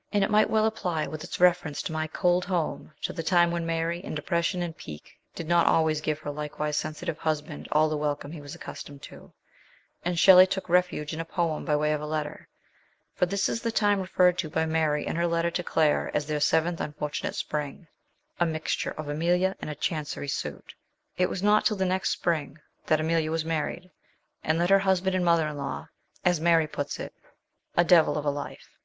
and 0.12 0.24
it 0.24 0.30
might 0.32 0.50
well 0.50 0.66
apply, 0.66 1.06
with 1.06 1.22
its 1.22 1.38
reference 1.38 1.80
to" 1.80 1.92
my 1.92 2.08
cold 2.08 2.44
home," 2.46 2.92
to 3.00 3.12
the 3.12 3.22
time 3.22 3.52
when 3.52 3.64
Mary, 3.64 4.02
in 4.02 4.16
depression 4.16 4.60
and 4.60 4.76
pique, 4.76 5.16
did 5.32 5.46
not 5.46 5.64
always 5.68 6.00
give 6.00 6.18
her 6.18 6.32
likewise 6.32 6.76
sensitive 6.76 7.18
husband 7.18 7.68
all 7.70 7.88
the 7.88 7.96
welcome 7.96 8.32
he 8.32 8.40
was 8.40 8.52
accustomed 8.52 9.00
to, 9.00 9.32
and 10.04 10.18
Shelley 10.18 10.44
took 10.44 10.68
refuge 10.68 11.12
in 11.14 11.20
a 11.20 11.24
poem 11.24 11.64
by 11.64 11.76
way 11.76 11.92
of 11.92 12.00
letter; 12.00 12.48
for 13.14 13.26
this 13.26 13.48
is 13.48 13.62
the 13.62 13.70
time 13.70 14.00
referred 14.00 14.36
to 14.38 14.50
by 14.50 14.66
Mary 14.66 15.06
in 15.06 15.14
her 15.14 15.28
letter 15.28 15.52
to 15.52 15.62
Claire 15.62 16.10
as 16.12 16.26
their 16.26 16.40
seventh 16.40 16.80
unfortunate 16.80 17.36
spring 17.36 17.86
a 18.40 18.44
mixture 18.44 18.90
GODWIN 18.96 19.10
AND 19.10 19.20
"VALPERGA." 19.20 19.48
149 19.50 19.50
of 19.54 19.56
Emilia 19.56 19.56
and 19.60 19.70
a 19.70 19.80
Chancery 19.80 20.28
suit! 20.28 20.74
It 21.16 21.30
was 21.30 21.44
not 21.44 21.64
till 21.64 21.76
the 21.76 21.84
next 21.84 22.10
spring 22.10 22.58
that 22.86 22.98
Emilia 22.98 23.30
was 23.30 23.44
married, 23.44 23.92
and 24.42 24.58
led 24.58 24.70
her 24.70 24.80
husband 24.80 25.14
and 25.14 25.24
mother 25.24 25.46
in 25.46 25.56
law, 25.56 25.86
as 26.24 26.40
Mary 26.40 26.66
puts 26.66 26.98
it," 26.98 27.14
a 27.76 27.84
devil 27.84 28.18
of 28.18 28.24
a 28.24 28.30
life." 28.30 28.76